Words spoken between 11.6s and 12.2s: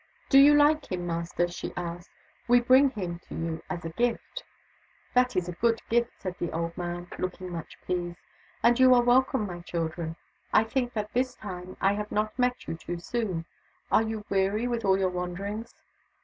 I have